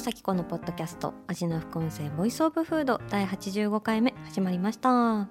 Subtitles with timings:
[0.00, 5.28] 野紗季子のポッドキャスト味な副音声 voice of food 第85回目始まりました。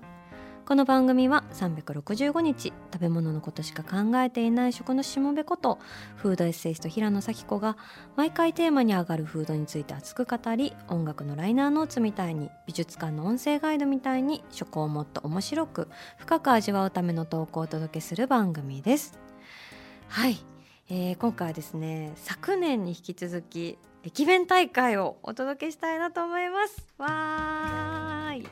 [0.63, 5.79] この番組は365日食べ物のことしか考えていない食のしもべこと
[6.17, 7.77] フードエッセイスト平野紗季子が
[8.15, 15.87] 毎回テーマに上がるフードについて熱く語り音楽のライナーノーツみたいに美術館の音声ガイドみたいに食をもっと面白く
[16.19, 19.17] 深く味わうための投稿をお届けする番組です。
[20.09, 20.37] はい、
[20.91, 26.87] えー今回はですね昨年に引き続き駅弁大会をお届けしたいなと思います。
[26.97, 28.47] わーい。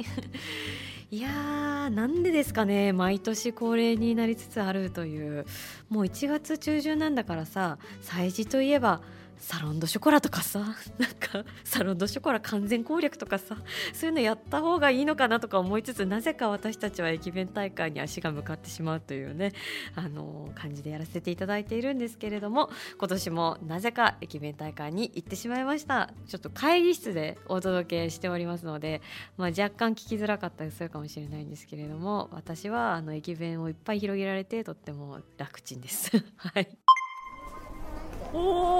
[1.09, 2.91] いやーなんでですかね。
[2.91, 5.45] 毎年恒例になりつつあるという。
[5.89, 9.01] もう1月中旬なんだからさ祭事といえば
[9.39, 10.73] サロンドショコラとかさなん
[11.19, 13.57] かサロンドショコラ完全攻略とかさ
[13.93, 19.53] そういうのやった方がいいのかなとか思いつつなぜか私たちは駅弁大会に足が向かってしまうというね
[19.95, 29.01] あの感じでやらせていただいているんですけれども今年もなぜか駅弁大会に行ってしまいましたちょっと会議室でお届けしておりますので、
[29.37, 36.11] まあ、若干聞きづらかったりするかもしれないんですけれども私はあの駅弁をいっぱい広げられてとっても楽ちんです。
[36.37, 36.86] はい
[38.33, 38.79] お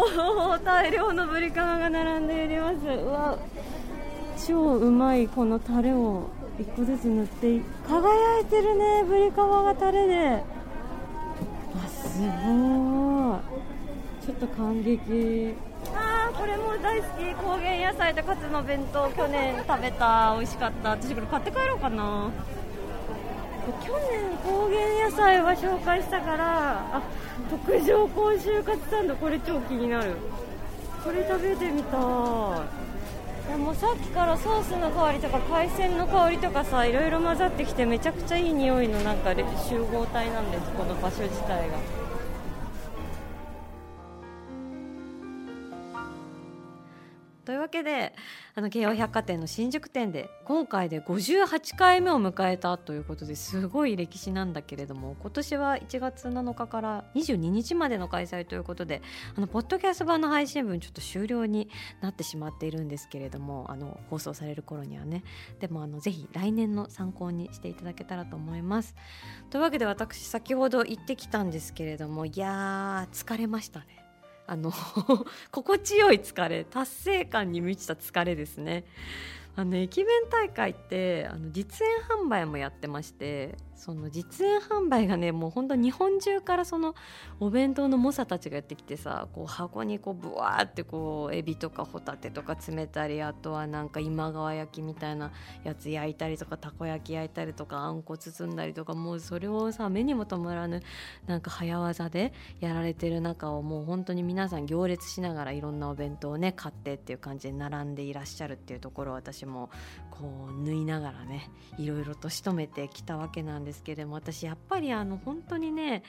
[0.52, 2.76] お 大量のブリカマが並んでいます。
[2.88, 3.38] うわ
[4.45, 10.44] 超うまいこのタレを一個ずつ塗って輝いてるねブリカマがタレで。
[11.75, 12.28] あすごい。
[14.25, 15.56] ちょっと感激。
[15.96, 17.34] あーこれも大好き。
[17.36, 20.34] 高原野菜とカツの弁当去年食べた。
[20.36, 20.90] 美味しかった。
[20.91, 22.30] 私これ買って帰ろうかな。
[23.73, 27.01] 去年高原野菜は紹介したからあ
[27.50, 30.16] 特上甲州カツサンドこれ超気になる。
[31.03, 32.88] これ食べてみたい。
[33.51, 42.06] やもうさっきからソースの香りとか海鮮の香りとかさいろいろ混ざってきてめちゃくちゃいい匂いのなんか集合体なんですこの場所自体が。
[47.47, 48.13] というわけで
[48.56, 59.02] あの京王百貨店の新宿店で今回で58回目を迎えたということですごい歴史なんだけれども今年は1月7日から22日までの開催ということで
[59.38, 61.69] あのポッドキャスト版の配信分ちょっと終了に
[62.02, 65.24] なってしまっているんですけれどもあの放送される頃にはね
[65.62, 68.94] でもあのぜひ来年の参考にしていただけたらと思います。
[69.50, 74.06] というわけで私先ほど行ってきたんですけれどもいやー疲れましたね。
[74.47, 74.72] あの
[75.52, 78.85] 心地よい疲れ達成感に満ちた疲れですね。
[79.56, 81.94] あの駅弁大会ってあの実演
[82.25, 86.95] 販売もやってましてその実演販売がねもう本当日本中からその
[87.39, 95.31] お弁当の猛者たちがやってきてさこう箱にこうブワーってこうエビとかホタテとか詰めたりあとはなんか今川焼きみたいな
[95.63, 100.81] やつ焼いたりとかたこ焼き焼いたりとかあんこ包んだりとかもうそれをさ目にも留まらぬ
[101.27, 109.69] なんか早技でやられてる中をもう本当に皆さん行列しながらいろんなお弁当をね買ってっていう感じで並んでいらっしゃるっていうところを私も
[110.09, 116.03] こう縫いながらねいろいろと仕留めてきたわけなんですですけれども私やっぱりあの本当にね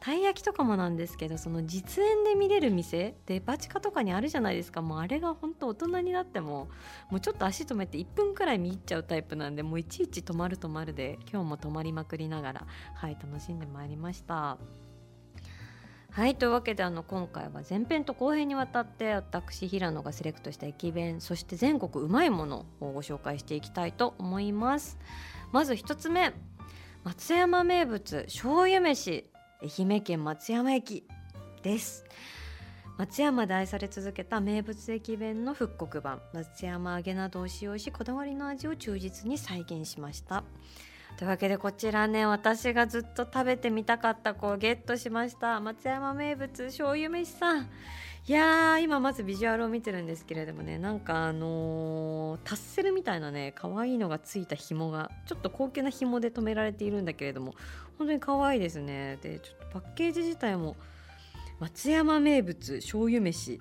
[0.00, 6.68] たい焼きとかもなんですけどその実演で見れる店デパ地下とかにあるじゃないですかもうあれが本当大人になっても
[7.10, 14.58] もうちょっと足止めて1分くらい見入っちゃうタイプなんでもういちいち止まる止まるで今日も止まりまくりながらはい楽しんでまいりました。
[16.14, 24.96] はいというわけであの今回は前編と後編にわたって私平野がセレクトした駅弁そして全国うまいものをご紹介していきたいと思います
[25.50, 26.32] まず一つ目
[27.04, 29.24] 松山名物醤油飯
[29.62, 31.06] 愛媛県松山駅
[31.62, 32.06] です。
[32.96, 40.44] 松山で愛され続けた名物駅弁の復刻版松山揚げなどを使用しこだわりの味を忠実に再現しました。
[41.18, 47.68] というわけでこちらね私がずっと食べてみたかった子をゲットしました松山名物醤油飯さん。
[48.26, 57.54] いやー今まずビジュアルを見てるんですけれどもねなんかあのータッセルみたいなね可愛いのがついた紐がちょっと高級な紐で留められているんだけれども
[57.98, 59.18] 本当に可愛いですね。
[59.20, 60.74] でちょっとパッケージ自体も
[61.60, 63.60] 松山名物醤油飯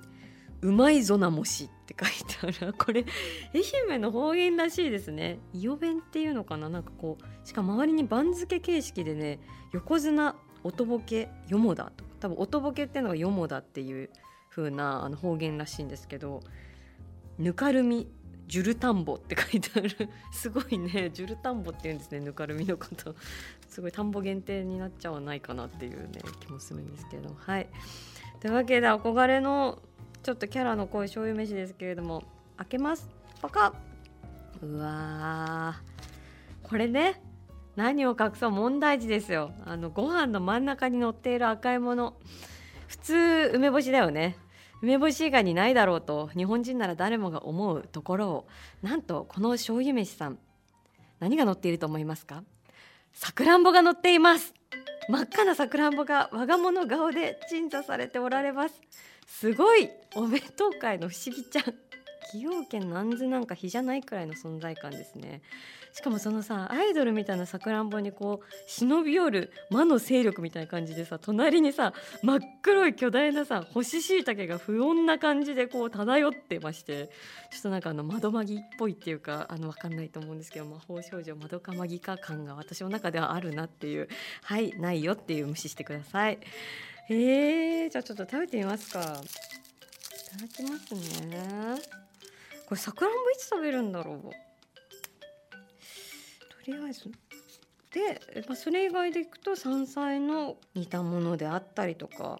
[0.62, 2.74] うまいぞなもしって書いてある。
[2.80, 3.06] これ
[3.54, 5.40] 愛媛の方言らしいですね。
[5.52, 6.70] 伊予弁っていうのかな？
[6.70, 9.42] なんかこうしかも周りに番付形式でね
[9.74, 14.10] 横綱音ボケよもだと多分音ボケっていうのがよもだっていう
[14.56, 16.42] 風なあな方言らしいんですけど
[17.38, 18.08] ぬかるみ
[18.48, 20.10] ジュルタンボって書いてある。
[20.32, 23.16] すごいねジュルタンボって言うんですねぬかるみのこと。
[23.68, 27.34] すごい田んぼ限定になっちゃわないかなっていうね気もするんですけど。
[27.36, 27.68] はい。
[28.40, 29.82] というわけで憧れの
[30.22, 32.24] ちょっとキャラの濃い醤油飯ですけれども
[32.58, 33.10] 開けます。
[33.42, 33.74] パカ
[34.62, 35.82] うわ
[36.62, 37.22] これね
[37.76, 39.52] 何を隠そう問題児ですよ。
[39.66, 42.16] あのご飯の真ん中に乗っている赤いもの。
[42.94, 44.38] 普通梅干しだよね。
[44.84, 48.48] 梅干し以外にないだろうと日本人なら誰もが思うところを
[48.84, 50.38] なんとこの醤油飯さん
[51.20, 52.44] 何が乗っていると思いますか？
[53.12, 54.54] さくらんぼが乗っています。
[55.10, 58.80] 真っ赤なさくらんぼが我が物顔で鎮座されておられます。
[59.26, 61.64] すごいお弁当界の不思議ちゃん。
[61.64, 65.42] 崎陽軒なんずなんか比じゃないくらいの存在感ですね。
[65.94, 71.94] しかもそのさアイドルみたいなさくらんぼにこう忍び寄る魔の勢力みたいな感じでさ隣にさ
[72.24, 77.12] 真っ黒い巨大なさ干し椎茸が不穏な感じでこう漂ってまして
[77.52, 84.10] ちょっとなんかあの窓マギっぽいっていうかあの分かんないと思うんですけど魔法少女窓かマギか感が私の中ではあるなっていう
[84.42, 86.40] はいないよっていう無視してください。
[87.10, 89.00] えー、じゃあちょっと食べてみますか。
[89.00, 90.96] いただきます
[91.28, 91.76] ね。
[92.66, 94.43] これさくらんぼいつ食べるんだろう？
[96.64, 97.12] とりあえず。
[97.92, 102.40] で、まあ、それ以外でいくと山菜の煮たものであったりとか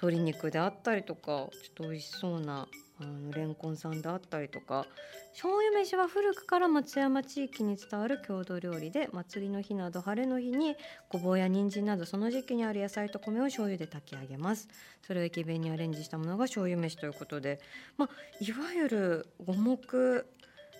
[0.00, 2.68] 鶏肉であったりとかちょっと美味しそうな
[3.00, 4.86] あのレンコンさんであったりとか
[5.32, 10.76] 醤油飯は古くから松山地域に伝わる郷土料理で祭りの日など晴れの日に
[11.08, 14.68] ごぼうや人参などその時期にある野菜と米を醤油で炊き上げます。
[15.04, 17.60] それを駅弁にアレンジしたものが醤油飯ということで
[17.96, 18.08] まあ
[18.40, 20.24] いわゆる五目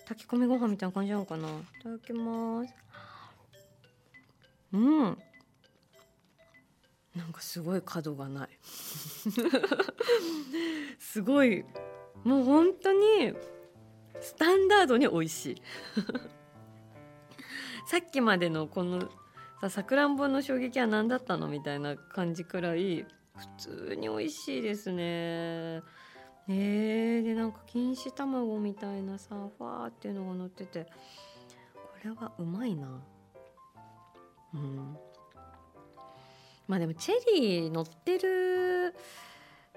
[0.07, 1.49] 炊き込みご飯みたいな感じなのかな？
[1.49, 2.73] いただきます。
[4.73, 5.17] うん。
[7.15, 8.49] なんかすごい角がない。
[10.99, 11.63] すごい。
[12.23, 13.33] もう本当に
[14.19, 15.61] スタンダードに美味しい。
[17.87, 19.09] さっきまでのこの
[19.61, 21.47] ささくらんぼの衝撃は何だったの？
[21.47, 23.05] みたいな感じくらい
[23.57, 25.81] 普通に美味しいですね。
[26.47, 30.87] えー、でなんか錦糸卵みたいなさファーっていうのが乗ってて。
[32.05, 32.87] これはうまいな。
[34.53, 34.97] うん。
[36.67, 38.93] まあでもチェリー乗ってる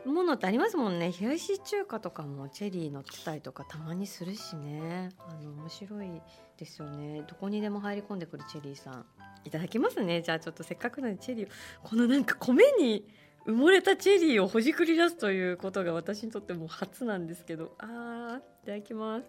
[0.04, 1.10] ものってありますもんね。
[1.18, 5.08] 冷やし中華とかもチェリー乗ってたりとかたまにするしね。
[5.18, 6.20] あの面白い
[6.58, 7.22] ですよね。
[7.26, 9.06] どこにでも入り込んでくるチェリーさん。
[9.44, 10.20] いただきますね。
[10.20, 11.48] じゃあちょっとせっかくなのでチェリー
[11.82, 13.08] このなんか米に
[13.48, 19.24] 埋もれたチェリーをほじくり出すということが私にとっても初なんですけどあーいただきます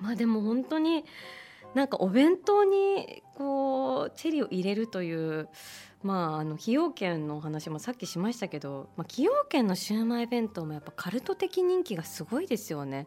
[0.00, 1.04] まあでも本当に
[1.74, 5.48] なんかお弁当にこうチェリーを入れるという
[6.02, 13.06] まあ、あの崎陽軒のお話もさっきしましたけど、崎陽軒のシウマイ弁当もやっぱカルト的人気がすごいですよね。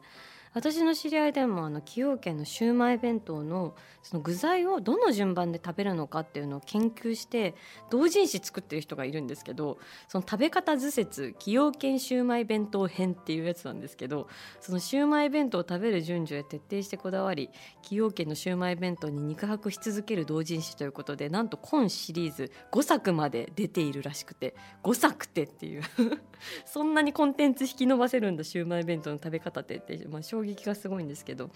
[0.55, 7.55] 私の知り合いでもあの崎陽軒のシウマイ弁当のその具材をどの順番で食べるのかっていうのを研究して
[7.89, 14.29] 同人誌作ってる人がいるんですけどその食べ方図説崎陽軒シウマイ弁当編っていうやつなんですけど
[14.61, 17.49] そのシウマイ弁当を食べる順序へ徹底してこだわり
[17.81, 25.81] 崎陽軒のシウマイ弁当に肉薄し続ける同人誌ということでなんと今シリーズ5作まで出ているらしくて5作ってっていう。
[26.65, 31.49] そんなにコンテンツ引き伸ばせるんだシウマイ弁当の食べ方ってって、まあ、衝撃がすごいんですけど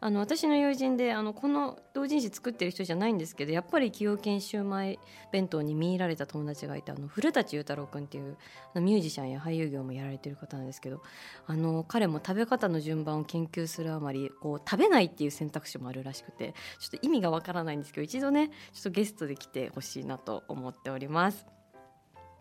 [0.00, 4.98] あの私の友人であのこの同人誌作ってる人じゃないんですけどやっぱり崎陽軒シウマイ
[5.30, 8.36] 弁当に見入られた友達がいてあの古舘裕太郎君っていう
[8.74, 11.02] あのミュージシャンや俳優業もやられてる方なんですけど
[11.46, 21.46] あの彼も食べ方の順番を研究するあまりこう食べないっていう選択肢もあるらしくてちょっと意味がわからないんですけど一度ねちょっとゲストで来てほしいなと思っております。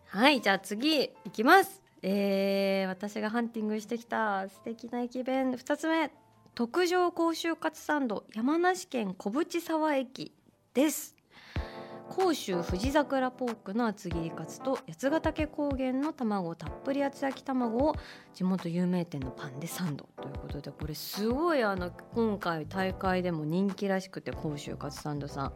[0.08, 1.83] はいじゃあ次いきます。
[2.06, 5.54] えー、私がハンティングしてきた素敵な駅弁。
[5.54, 6.12] 2つ目
[6.54, 10.34] 特上甲州カツサンド山梨県小淵沢駅
[10.74, 11.16] です。
[12.10, 17.96] 甲州富士桜ポークの厚切りカツと八ヶ岳高原の卵たっぷり厚焼き卵を
[18.34, 20.10] 地元有名店のパンでサンド。
[20.22, 25.54] ということでこれすごいあの今回大会でも人気らしくて甲州カツサンドさん。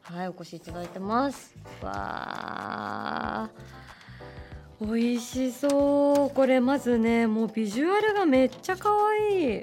[0.00, 1.54] はいお越しいただいてます。
[1.82, 3.83] わー。
[4.80, 6.34] 美味しそう。
[6.34, 8.90] これまずねもうビジュアルがめっちゃ可
[9.30, 9.62] 愛い。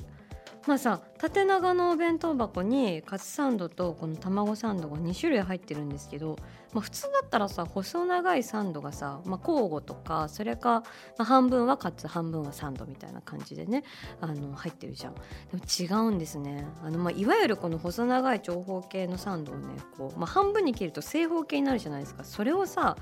[0.67, 6.37] まあさ縦長のお弁当箱にカツサンドとこの卵サンドが2種類入ってるんですけど、
[6.71, 10.81] まあ、普通だったらさ細長いサンドがさ、まあ、交互とかそれか、
[11.17, 13.83] まあ、半分はカツ半分はサンドみたいな感じでね
[14.19, 15.15] あの入ってるじゃん。
[15.15, 15.21] で
[15.53, 16.67] も違うんですね。
[16.83, 19.65] あの、まあ、いわゆるこの細長い長方形のサンドをね
[19.97, 22.23] こう、まあ、半分に切ると正方形になるじゃないですか。
[22.23, 22.97] それをさ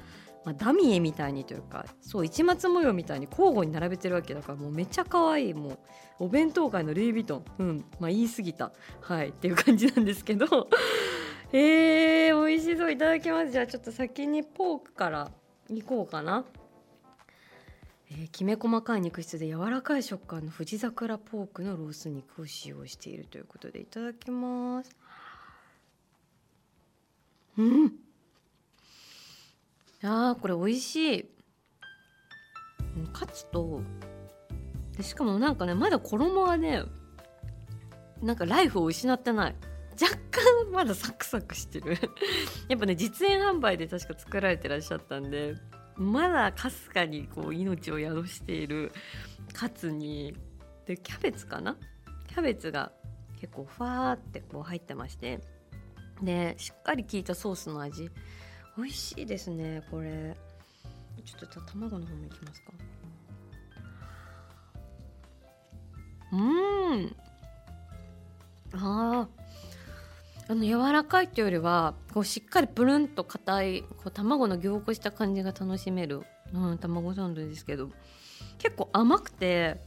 [0.46, 5.80] まあ、ダミエみたいにというかそう市松模様みたいに交互に並べてるわけだからもうめっちゃ可愛いもう
[6.20, 7.46] お弁当界のルイ・ヴィトン。
[7.60, 7.86] うん。
[8.00, 8.72] まあ言い過ぎた。
[9.02, 9.30] はい。
[9.30, 10.70] っていう感じなんですけど。
[11.54, 12.92] えー、美味しそう。
[12.92, 13.52] いただきます。
[13.52, 15.32] じゃあちょっと先にポークから
[15.70, 16.44] いこうかな。
[18.12, 24.96] えー、きめ細かい肉質で柔らかい食感の富士桜ポークのロース肉を使用しているということでいただきます。
[27.58, 27.99] うん。
[30.04, 31.26] あーこれ美味しい。
[33.14, 33.82] カツと
[34.98, 36.84] でしかもなんかねまだ衣はね
[38.22, 39.56] なんかライフを失ってない。
[40.02, 41.98] 若干まだサクサクしてる。
[42.70, 45.56] やっぱね実演販売で確か作られてらっしゃったんで
[45.96, 48.92] まだかすかにこう命を宿している
[49.54, 50.34] カツに
[50.86, 51.76] でキャベツかな？
[52.28, 52.92] キャベツが
[53.40, 55.42] 結構ファーってこう入ってまして
[56.22, 58.10] でしっかり効いたソースの味。
[58.80, 60.38] 美味しいですねこれ。
[61.26, 62.72] ちょっと卵の方もいきますか。
[66.32, 66.36] う
[66.96, 67.16] ん。
[68.72, 69.28] あ
[70.48, 77.90] あの柔らかいっていうよりはこうしっかりプルンと硬いこう卵の凝固した感じが楽しめる、うん、卵サンドですけど。
[78.60, 79.82] 結構甘くて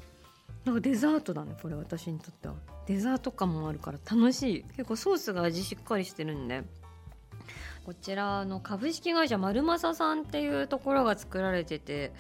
[0.65, 2.55] なんかデザートだねこれ私にとっては。
[2.87, 4.65] デザート感もあるから楽しい。
[4.77, 6.63] 結構ソースが味しっかりしてるんで。
[7.85, 12.13] こちらの株式会社丸正さんっていうところが作られてて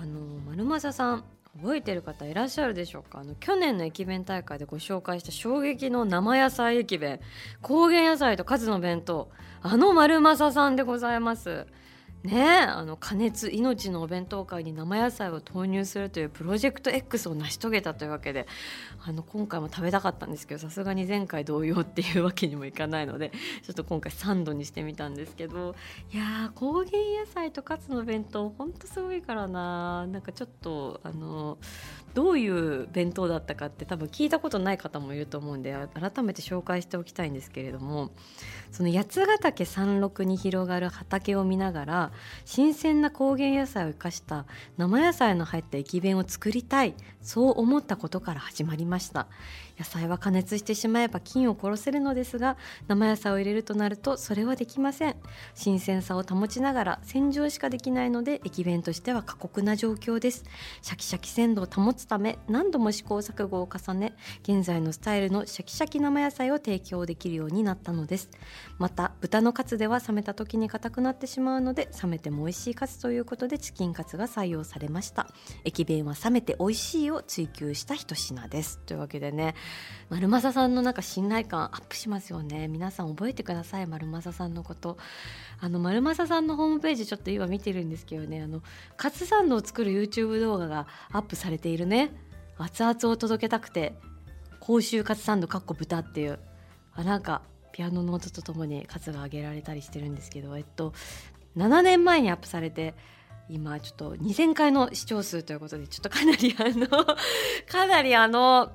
[0.00, 1.24] あの丸正さん
[1.60, 3.18] 覚えてる方いらっしゃるでしょうか？
[3.18, 7.20] あの去年の駅弁大会でご紹介した衝撃の生野菜駅弁
[7.60, 9.28] 高原野菜とカツの弁当
[9.60, 11.66] あの丸正さんでございます。
[12.24, 18.46] ねあの加熱命のお弁当会に生野菜を投入するというプロジェクト X を成し遂げたというわけで
[19.04, 23.30] あの今回も食べたかったんですけどさすがに前回同様っていうわけにもいかないので
[23.64, 25.74] ちょっと今回サンドにしてみたんですけど
[26.12, 31.58] いやー高原野菜とカツの弁当ほんとすごいからななんかちょっとあの
[32.14, 38.10] どういう弁当だったかって多分聞いたことない方もいると思うんで改めて紹介しておきたいんですけれども
[38.70, 42.12] その八ヶ岳山麓に広がる畑を見ながら
[42.44, 49.28] 新鮮な高原野菜を生かした生野菜の入った駅弁を作りたいそう思ったことから始まりました。
[49.78, 52.56] 野菜は加熱してしまえば菌を殺せるのですが
[52.88, 55.16] 生野菜を入れるとなるとそれはできません。
[55.54, 60.44] 新鮮さを保ちながら洗浄しかできないので駅弁としては過酷な状況です。
[60.82, 68.30] シャキシャキ鮮度を保つため何度も試行錯誤を重ね現在のスタイルのシャキシャキ生野菜を提供できるようになったのです。
[68.78, 75.28] また豚のカツでは冷めた時に硬くなってしまうので冷めても美味しいカツということでチキンカツが採用されました。
[75.64, 78.78] 駅弁は冷めて美味しいを追求した一品です。
[78.86, 79.54] というわけでね
[80.10, 82.68] 丸政さんのなんか信頼感アップしますよね。
[82.68, 83.86] 皆さん覚えてください。
[83.86, 84.98] 丸政さんのこと。
[85.60, 88.42] あの丸政さんのホームページちょっと今見てるんですけどね。
[88.42, 88.62] あの
[88.96, 92.10] カツサンドを作る YouTube 動画がアップされているね。
[92.58, 93.94] 熱々を届けたくて。
[94.60, 96.38] 甲州カツサンドかっこ豚っていう。
[96.94, 100.56] あなんかピアノの音とともにカツが上げられたりしてるんですけど。
[100.56, 100.92] えっと
[101.56, 102.94] 7年前にアップされて
[103.48, 106.86] 今ちょっと2,000回の視聴数ということでちょっとかなりあの
[107.68, 108.72] かなりあの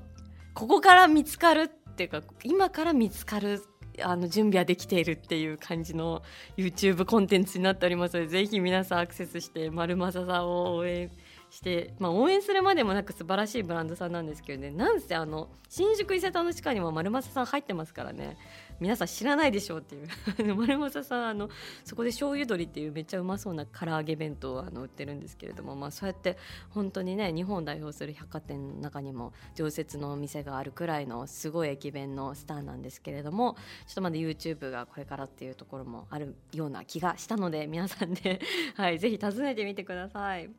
[0.57, 3.63] ここから見つかるっていうか今から見つかる
[4.01, 6.23] あの準備はできているっていう感じの
[6.57, 8.17] YouTube コンテンツになっております。
[8.17, 11.11] のでぜひ皆さんアクセスして丸正さんを応援
[11.51, 14.71] して、まあ、応援するまでもなく素晴らしいブランドさんなんですけどね。
[14.71, 18.35] なんせあの新宿伊勢丹の地下にも丸正さん入ってますからね。
[18.79, 21.49] 皆さん知らないでしょうっていう 丸正さんあの
[21.83, 26.37] そこで醤油鶏っていうめっちゃうまそうな唐揚げ弁当をあの売ってるんですけれども、まあ、そうやって
[26.69, 33.55] 本当にね日本を代表する百貨店の中にも常設のお店があるくらいのすごい駅弁のスターなんですけれども
[33.87, 38.39] ちょっとまだ YouTube がこれからっていうところもあるような気がしたので皆さんで、
[38.75, 40.49] はい、ぜひ訪ねてみてください。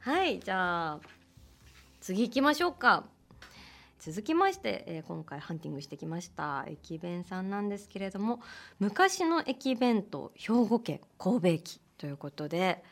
[0.00, 1.00] はいじゃあ
[2.00, 3.04] 次行きましょうか
[4.00, 8.40] 続きまして、えー、今回ハンティングしてきました駅弁さんなんですけれども
[8.78, 12.82] 昔の駅弁と兵庫県神戸駅ということで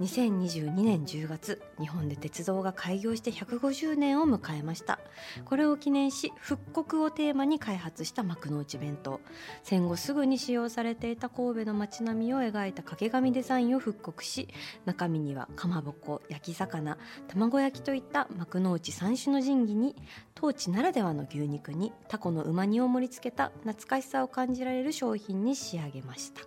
[0.00, 4.98] 2022年10月日本で鉄道が開業して150年を迎えました。
[5.44, 9.20] これを記念し復刻をテーマに開発した幕の内弁当。
[9.62, 14.48] 戦後すぐに使用されていた神戸の街並みを描いた掛け紙デザインを復刻し
[14.86, 16.96] 中身にはかまぼこ焼き魚
[17.28, 19.96] 卵焼きといった幕の内三種の神器に
[20.34, 26.42] 当地ならではの牛肉にタコのうま煮を盛り付けた懐かしさを感じられる商品に仕上げました。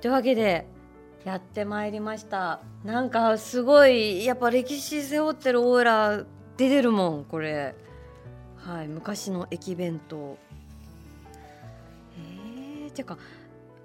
[0.00, 0.66] というわけで
[1.24, 2.60] やってまいりました。
[2.84, 6.24] なんかすごいやっぱ歴史背負ってるオーラ
[6.56, 7.74] 出てるもんこれ。
[8.56, 10.36] はい昔の駅弁当。
[12.16, 13.18] えー、ていうか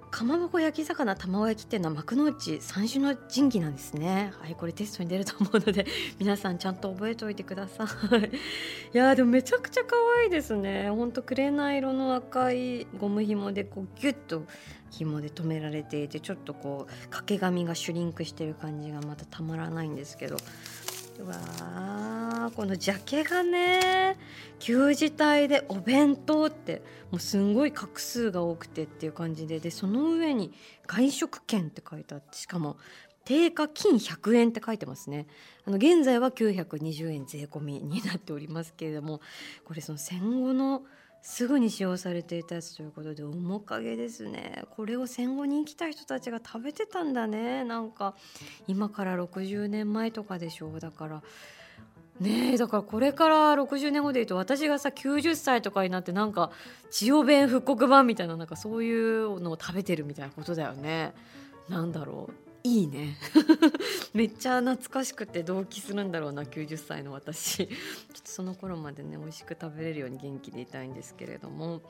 [0.10, 4.32] かまぼこ焼き魚卵焼きっていうのは幕の内三種の神器なんですね。
[4.40, 5.86] はいこれテストに出ると思うので
[6.20, 7.88] 皆さんちゃんと覚えておいてください。
[8.96, 10.90] いやでもめちゃくちゃ可愛いですね。
[10.90, 14.44] ほんと紅色の赤いゴム紐でこうギュッと
[14.92, 20.38] 紐で留められていてちょっとこう掛け紙がシュリンクしてる感じがまたたまらないんですけど。
[21.24, 24.18] わーこのジャケがね
[24.60, 26.82] 旧字体でお弁当って
[27.12, 30.54] もうすんごい画数が多くてっていう感じででその上に
[30.86, 32.78] 外食券って書いてあってしかも
[33.26, 35.28] 定価金100円って書いてますね。
[35.66, 39.20] あの現在は920円税込みになっておりますけれども
[39.66, 40.84] これその戦後の
[41.30, 44.64] すぐに使用されていたやつということで面影ですね。
[44.78, 47.66] これを戦後に生きた人たちが食べてたんだね。
[47.66, 48.16] なんか
[48.66, 50.80] 今から60年前とかでしょう。
[50.80, 51.22] だから
[52.22, 56.50] ねえだからこれから60年後で言うと私がさ90歳とかになってなんか
[56.92, 61.14] 千代弁復刻版みたいななんかそういうのを食べてるみたいなことだよね。
[61.68, 62.47] なんだろう。
[62.68, 63.18] いいね。
[64.14, 67.58] めっちゃ懐かしくて同期するんだろうな90歳の私。
[67.58, 71.82] ちょっとその頃までね美味しく食べれるように元気でいたいんですけれども。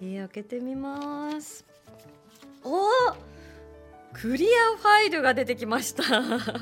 [0.00, 1.64] えー、開けてみます。
[2.64, 2.88] お
[4.18, 6.02] クリアファイルが出てきました。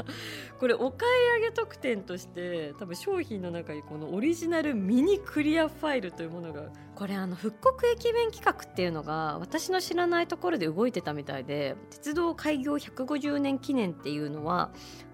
[0.59, 6.65] これお買い上げ特典として多分商品の中にこのオリジナルミニクリアファイルというものが
[6.97, 14.71] これあの復刻駅弁企画っていうのが私の知らないところで動いてたみたいで鉄道開業150年記念っていうのは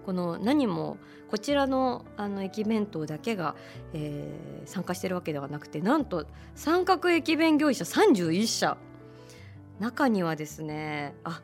[0.07, 0.97] この何も
[1.29, 3.55] こちらのあの駅弁当だけが、
[3.93, 8.77] えー、参加してるわけではなくてなんと三角駅弁業者31社。
[9.79, 11.41] 中にはですねあ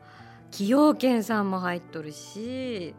[0.50, 2.94] 崎陽軒さんも入っとるし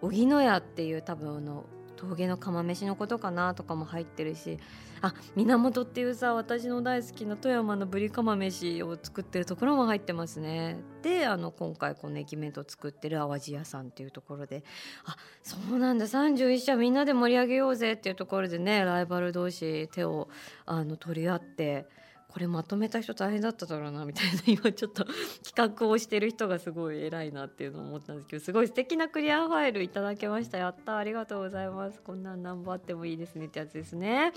[0.00, 1.64] 荻野屋っていう多分あの
[1.96, 4.58] 峠の釜飯のことかなとかも入ってるし
[5.00, 10.78] あ源っていうさ私の大好きな富山のぶり釜飯を作ってるところも入ってますね。
[11.02, 14.64] であの今回この駅弁当作ってる淡路屋さんっていうところで
[15.04, 20.28] あそうなんだ31社みんなで盛り上げようぜっていうところでねライバル同士手を
[20.64, 21.86] あの取り合って
[22.34, 25.04] これまとめた人大変だっただろうなみたいな 今ちょっと
[25.44, 30.58] 企画をしてる人がすごい偉いなっていうのを思ったんですけどすごい素敵なクリアファイルいただけました。
[30.58, 32.02] やったありがとうございます。
[32.02, 34.32] こんなん何本あってもいいですねってやつですね。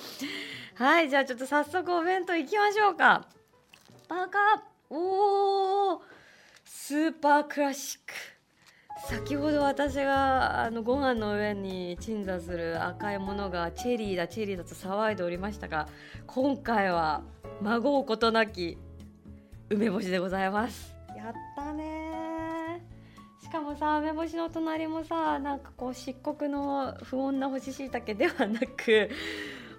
[0.76, 3.26] はいじゃあちょっと早速お弁当いきましょうか。
[4.08, 4.64] バカ。
[4.92, 6.02] おー。
[6.66, 8.38] スーパークラシック。
[9.06, 15.88] 先ほど私があのご飯の上に鎮座する赤いものがチェリーだチェリーだと騒いでおりましたが
[16.26, 17.22] 今回は
[17.62, 18.78] 孫うことなき
[19.70, 20.94] 梅干しでございます。
[21.16, 22.86] やったね。
[23.42, 29.10] しかもさ梅干しの隣もさなんかこう漆黒の不穏な干し椎茸ではなく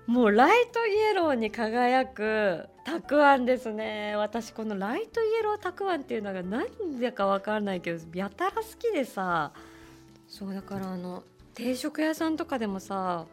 [0.07, 4.17] もうライトイエローに輝くたくあんですね。
[4.17, 9.53] 私このライトイエローたくあんっていうのが何でかわからないけどやたら好きでさ。
[10.27, 11.23] そうだからあの
[11.55, 13.27] 定食屋さんとかでもさ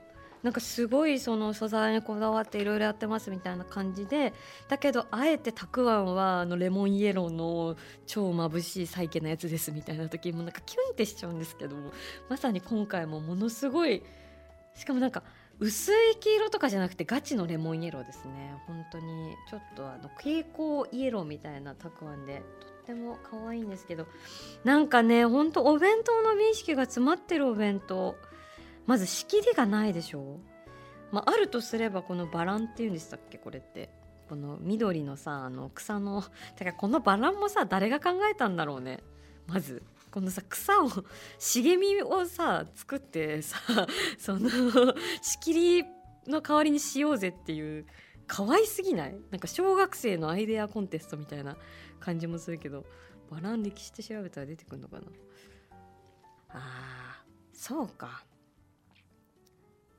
[0.46, 4.32] なんかすごいその素材にこだわっていろいろやってますみたいな感じで
[4.68, 11.76] だけどあえてたくあんはあのレモンイエローの超眩しいサイケなやつですみたいな時もなんかキュンってしちゃうんですけど
[12.30, 14.04] まさに今回もものすごい
[14.76, 15.24] しかもなんか
[15.58, 18.54] 薄い黄色とかじゃなくてガチのレモンイエローですね。
[18.68, 24.06] 本当にちょっとあの蛍光イエローみたいなたくあんでとっても可愛いんですけど
[24.64, 28.16] なんかねほんとお弁当の美意識が詰まってるお弁当。
[28.86, 30.40] まず仕切りがないでしょ？
[31.12, 33.90] まあ、あるとすればこのバランっていうんでしたっけこれって。
[34.28, 36.24] この緑のさあの草の
[36.56, 39.02] てからこのバランもさ誰が考えたんだろうね？
[39.48, 39.84] まず。
[40.10, 40.90] このさ草を
[41.38, 43.60] 茂みをさ作ってさ
[44.18, 44.50] その
[45.22, 45.86] 仕切り
[46.26, 47.86] の代わりにしようぜっていう
[48.26, 49.16] 可愛すぎない？
[49.30, 51.56] なんか小学生のアイデアコンテストみたいな
[52.00, 52.86] 感じもするけど
[53.30, 55.04] バラン歴史って調べたら出てくるのかな？
[56.50, 58.24] あーそうか。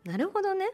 [0.07, 0.71] なるほどね。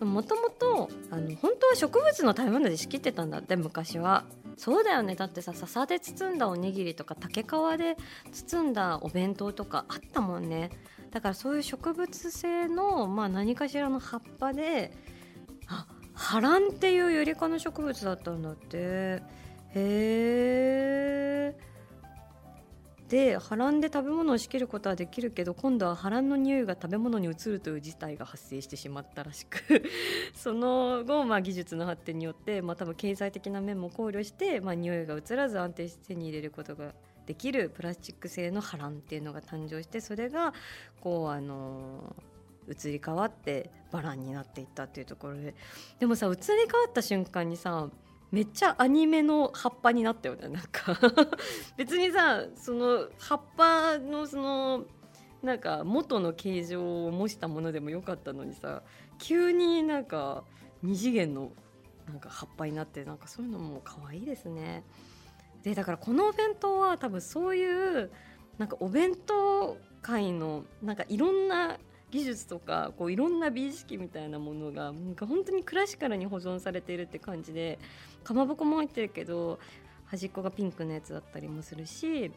[0.00, 4.24] もともと本当は植物の食べ物で仕切ってたんだって昔は。
[4.56, 5.14] そうだよね。
[5.14, 7.46] だってさ笹で包んだおにぎりとか竹皮
[7.78, 7.96] で
[8.32, 10.70] 包んだお弁当とかあったもんね。
[11.10, 14.92] だからそういう植物性の、まあ、何かしらの葉っぱで
[15.66, 18.78] あハランっていうユリ科の植物だったんだって。
[18.78, 19.20] へ
[19.74, 21.69] え
[23.10, 29.82] で波乱で食べ物を仕切ることはできるけど今度は波乱の匂いが食べ物に移るという事態が発生してしまったらしく
[30.32, 36.94] その後、まあ、技術の発展によって、まあ、多分経済的な面も考慮して、まあ、匂いが移らず安定して手に入れることが
[37.26, 40.54] できるプラスチック製の波乱っていうのが誕生してそれが
[41.00, 42.14] こうあの
[42.68, 45.54] 移り変わってバランになっていったっていうところで。
[45.98, 46.36] でもさ移り
[46.70, 47.90] 変わった瞬間にさ
[48.32, 50.96] めっちゃアニメの葉っぱになったよねなんか
[51.76, 54.84] 別にさその葉っぱのその
[55.42, 58.82] なんか元の形状を模したものでもよかったのにさ
[59.18, 60.44] 急になんか
[60.82, 61.52] 二次元の
[62.06, 64.84] なんか葉っぱになってなんかそういうのも可愛いですね。
[65.62, 68.10] でだからこのお弁当は多分そういう
[68.58, 71.78] なんかお弁当界のなんかいろんな
[72.10, 77.78] 技術とかこういろんな美意識みたいなものがなんか本当にクラシカルに保存されているって感じで
[78.24, 79.58] かまぼこも入ってるけど
[80.06, 82.32] 端っこがピンクのやつだったりもするし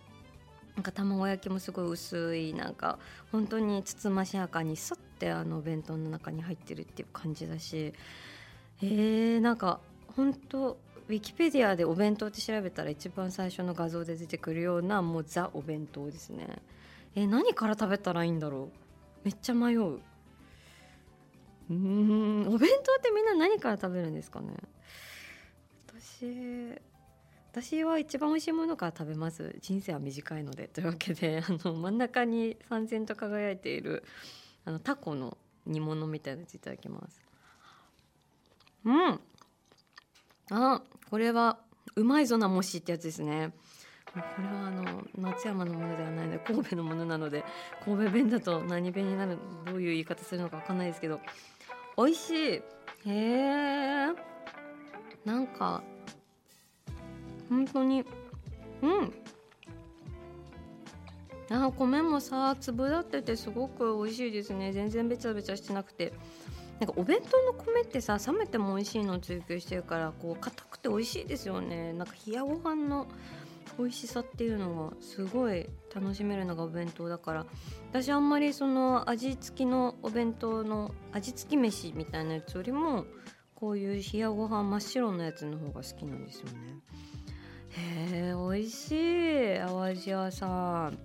[0.76, 2.98] なんか卵焼きもすごい薄いなんか
[3.32, 7.94] 本当につつましやかにそってあのお弁当の中に入ってるっていう感じだし
[8.82, 9.80] えー、なんか
[10.16, 16.48] 本当ウィキペディアでお弁当って調べたら一番最初の画像で出てくるようなもうザお弁当ですね。
[17.16, 18.83] えー、何から食べたらいいんだろう？
[19.24, 20.00] めっちゃ迷う。
[21.70, 24.54] うんお弁当ってみんな何から食べるんですかね？
[25.88, 26.80] 私
[27.52, 29.56] 私は一番美味しいものから食べます。
[29.62, 30.68] 人生は短いので。
[30.68, 34.04] というわけで あの真ん中に三千と輝いている
[34.66, 37.22] あのタコの煮物みたいなやついただきます。
[38.86, 39.20] うん。
[40.50, 41.60] あこれは
[41.96, 43.54] うまいぞなもしってやつですね。
[44.13, 47.43] これはあの松山のものではないので神戸のものなので
[47.84, 51.19] 神戸弁だと何弁になるどういう言い方するのか分かんないですけど
[51.97, 52.36] 美味しい。
[52.36, 52.62] へ
[53.06, 54.08] え。
[55.26, 55.84] なんか
[57.49, 58.04] 本当に
[58.82, 59.13] うん。
[61.49, 64.71] あ米もさ粒立っててすごく美味しいですね。
[64.71, 66.13] 全然べちゃべちゃしてなくて。
[66.80, 71.93] なんかお弁当の米ってさ冷めても美味しいのを追求してるからこう硬くて美味しいですよね。
[71.93, 73.08] なんか冷やご飯の
[73.78, 77.46] 美味しさっていうのがすごい楽しめるのがお弁当だから
[77.92, 83.06] 私あんまりその味付きのお弁当の味付き飯みたいなやつよりも
[83.56, 86.54] こういう冷やご飯真っ白なやつの方が好きなんですよね。
[87.70, 89.58] へえ美味しい。
[89.58, 90.98] 淡路屋さん。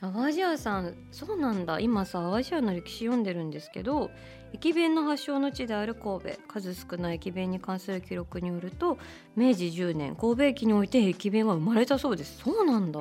[0.00, 1.80] 淡路屋さんそうなんだ。
[1.80, 4.10] 今さ淡路屋の歴史読んでるんですけど
[4.52, 6.28] 駅弁の発祥の地である神戸。
[6.48, 8.98] 数少ない駅弁に関する記録によると
[9.36, 12.38] 明治10年神戸駅において駅弁は生まれたそうです。
[12.38, 13.00] そうなんだ。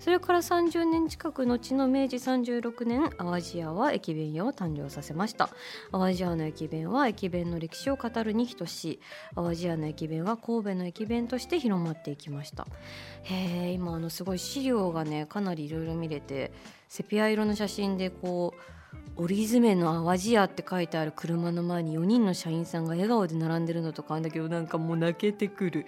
[0.00, 5.48] それから30年近く後の明治36年淡路屋は駅弁屋を誕生させました。
[5.92, 9.00] 淡路屋の駅弁は駅弁の歴史を語るに等しい。
[9.36, 12.66] 淡路屋の駅弁は神戸の駅弁として広まっていきました。
[13.22, 16.50] へえ今あのすごい資料がねかなりいろいろ見れて
[16.88, 18.81] セピア色の写真でこう
[19.16, 25.86] 折り詰めの淡路屋って書いてある車の前に4人の社員さんが笑顔で並んでるのとかあんだけどなんかもう泣けてくる。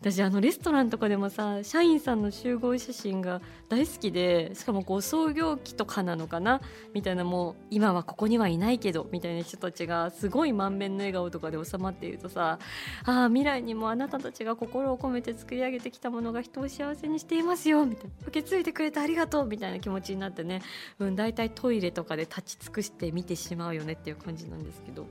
[0.00, 6.60] 私あのレストランとかでもさ社員さんの集合写真が大好きでしかもこう創業期とかなのかな
[6.94, 12.58] みたいなもう今はここにはいないけどみたいな人たちがすごい満面の笑顔とかで収まっているとさ
[13.04, 20.62] ああ未来にもあなたたちが心を込めて作り上げてきたものが人を幸せにしていますよみたいな受け継いでくれてありがとうみたいな気持ちになってね、
[20.98, 25.06] うん、大体トイレとかで立ち尽くして見てしまうよねっていう感じなんですけど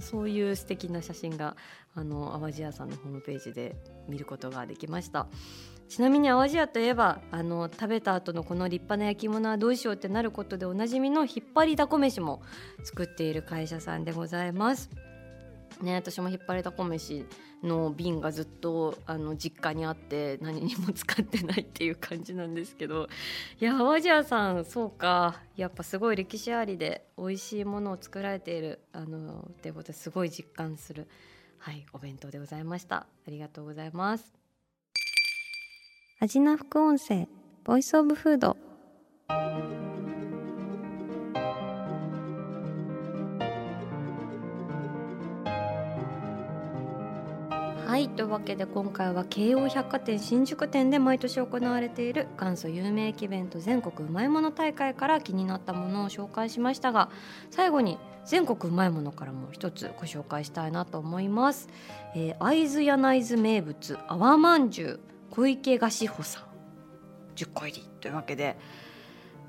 [0.00, 1.56] そういう素敵な写真が
[1.98, 3.74] あの淡路屋さんのホームページで
[4.08, 5.26] 見ることができました。
[5.88, 12.42] ちなみに淡路屋といえばあの食べた後のこの立派な焼き物はどうしようってなることでおなじみの引っ張りだこ飯も
[12.84, 14.90] 作っている会社さんでございます。
[15.82, 17.24] ね私も引っ張りだこ飯
[17.62, 23.08] の瓶がずっとあの実家にあって何にも使ってないっていう感じなんですけど。
[23.60, 25.40] いや淡路屋さんそうか。
[25.56, 31.08] やっぱすごい歴史ありで美味しいものを作られているあのっていうことすごい実感する。
[31.58, 32.96] はいお弁当でございました。
[32.96, 34.32] ありがとうございます。
[36.20, 37.28] 味な副音声
[37.64, 38.56] ボイスオブフード
[48.18, 57.10] というわけで今回は京王百貨店新宿店で毎年行われている元祖有名駅弁と全国うまいもの大会から気になったものを紹介しましたが
[57.52, 61.68] 最後に全国うまいものからも一つご紹介したいなと思います、
[62.16, 65.00] えー、会津柳津名物泡まんじゅう
[65.30, 66.08] 小池菓子。
[66.08, 66.42] 舗さん
[67.36, 68.58] 10個入りというわけで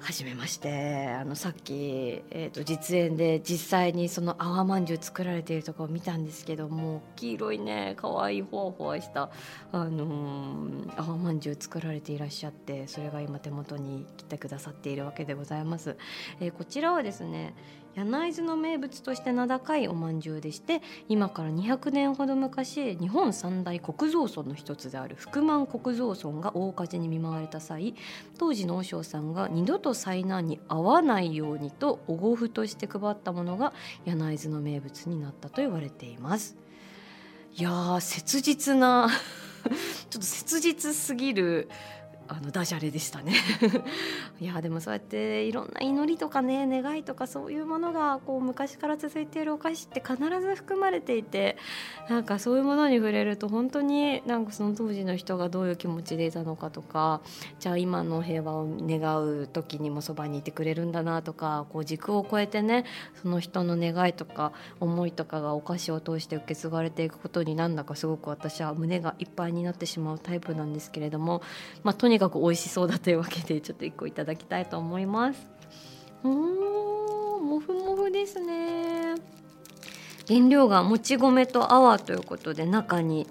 [0.01, 9.29] はじめましてあのさっき、えーと、実演で実際にその泡まんじゅう作られているとこを見たんですけども黄色いね可愛いほわほわした、
[9.71, 15.97] あのー、泡まんじゅう作られていらっしゃってそれが今手元に来てくださっているわけでございます。
[16.39, 17.53] えー、こちらはですね
[17.99, 27.95] 柳津の名物として名高いおまんじゅうでして今から200年ほど昔日本三大国蔵村の一つである福満国蔵村が大火事に見舞われた際
[28.37, 33.73] 当時の和尚さんが二度と災難に遭わないようにとおご符として配ったものが
[34.05, 36.55] 柳津の名物になったと言われています。
[37.55, 39.09] いやー切実な
[40.09, 41.67] ちょっと切実すぎる
[42.29, 43.33] あのダジャレでしたね。
[44.39, 51.57] いやでもそうやっていろんな祈りとかね願いとかそういうものがこう昔から続いているお菓子って必ず含まれていて
[52.07, 57.21] なんかそういうものに触れると本当になんかその当時の人がどういう気持ちでいたのかとか
[57.59, 62.85] じゃあ今の平和を願う時にもそばにいてくれるんだなとかこう軸を超えてね
[63.21, 71.41] その人の願いとか思いとかがお菓子を通して受け継がれていくことになんだかすごく私は胸がいっぱいになってしまうタイプなんですけれども、
[71.83, 75.47] まあ、とににかく美味しそうだというわけでちょっと1個いただきたいと思います。
[76.23, 79.15] うんもふもふですね。
[80.27, 83.25] 原料がもち米と泡ということで中に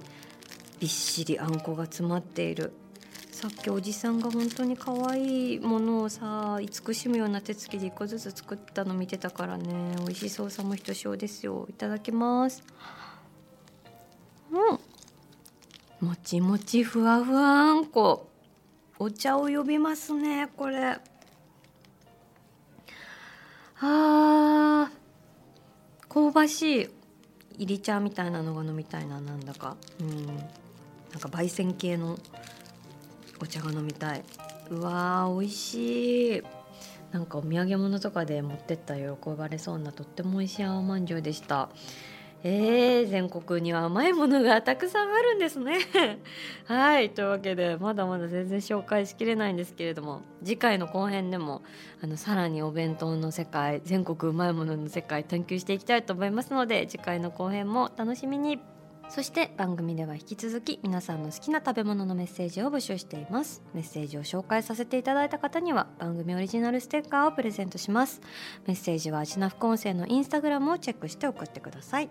[0.81, 2.73] びっしりあんこが詰まっている。
[3.31, 9.95] さっきおじさんが本当に可愛いものをさ慈しむような手つきで1個ずつ作ったの見てたからね。
[9.99, 11.67] 美味しそうさもひとしおですよ。
[11.69, 12.65] いただきます。
[14.51, 16.09] うん。
[16.09, 18.28] もちもちふわふわあんこ。
[18.99, 20.99] お茶を呼びますねこれ。
[23.81, 24.91] あ
[26.09, 26.89] 香ばしい
[27.59, 29.77] 入り茶みたいなのが飲みたいななんだか。
[30.01, 30.27] うん。
[30.27, 30.37] なん
[31.21, 32.19] か焙煎系の
[33.41, 34.25] お茶が飲みたい。
[34.71, 36.43] うわー美味しい。
[37.13, 41.71] なんかお土産物とかで持ってったら喜ばれそうなとっても美味しい青まんじゅうでした。
[42.45, 45.79] えー、全国には甘いものがたくさんあるんですね。
[46.67, 51.63] はいというわけでまだまだ全然紹介しきれないんですけれども次回の後編でも
[52.01, 58.61] あのさらにお弁当の世界全国うまいものの世界探求していきたいと思いますので次回の後編も楽しみに。
[59.11, 63.63] そして番組では引き続き皆さんの好きな食べ物のメッセージを募集しています。
[63.73, 68.21] メッセージを紹介させていただいた方には番組オリジナルステッカーをプレゼントします。
[68.67, 72.11] メッセージはアジナ副音声のインスタグラムをチェックして送ってください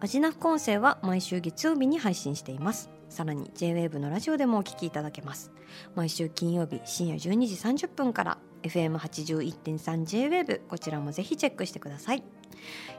[0.00, 2.90] アジナ副音声は毎週月曜日に配信しています。
[3.08, 5.52] さらに JWAVE のラジオでもお聞きいただけます。
[5.94, 12.24] 毎週金曜日深夜12時30分から FM81.3JWAVE こちらもぜひチェックしてください。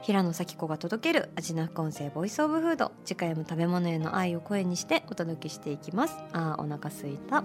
[0.02, 2.92] 平野咲子が届ける味な副音声ボイスオブフード。
[3.04, 6.16] 次回も食べ物への愛を声にしてお届けしていきます。
[6.32, 7.44] あーお腹すいた。